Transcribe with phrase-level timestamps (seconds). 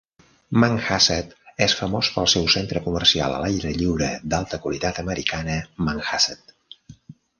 [0.61, 1.33] Manhasset
[1.65, 5.59] és famós pel seu centre comercial a l'aire lliure d'alta qualitat Americana
[5.91, 6.57] Manhasset.